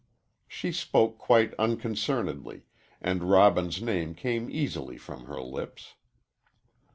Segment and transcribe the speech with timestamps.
[0.47, 2.63] She spoke quite unconcernedly,
[3.01, 5.93] and Robin's name came easily from her lips.